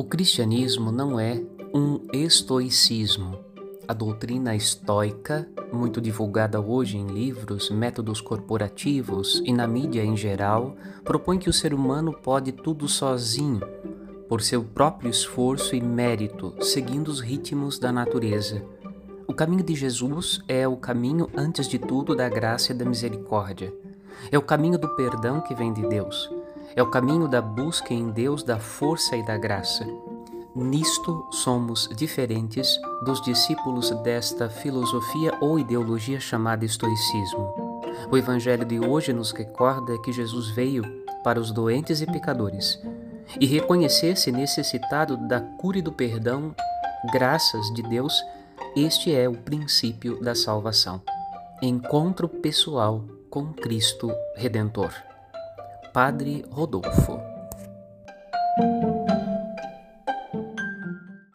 [0.00, 3.38] O cristianismo não é um estoicismo.
[3.86, 10.74] A doutrina estoica, muito divulgada hoje em livros, métodos corporativos e na mídia em geral,
[11.04, 13.60] propõe que o ser humano pode tudo sozinho,
[14.26, 18.64] por seu próprio esforço e mérito, seguindo os ritmos da natureza.
[19.28, 23.70] O caminho de Jesus é o caminho, antes de tudo, da graça e da misericórdia.
[24.32, 26.39] É o caminho do perdão que vem de Deus.
[26.74, 29.86] É o caminho da busca em Deus da força e da graça.
[30.54, 37.54] Nisto somos diferentes dos discípulos desta filosofia ou ideologia chamada estoicismo.
[38.10, 40.82] O Evangelho de hoje nos recorda que Jesus veio
[41.22, 42.80] para os doentes e pecadores
[43.38, 46.54] e reconhecer-se necessitado da cura e do perdão,
[47.12, 48.14] graças de Deus,
[48.74, 51.00] este é o princípio da salvação.
[51.62, 55.09] Encontro pessoal com Cristo Redentor.
[55.92, 57.29] Padre Rodolfo.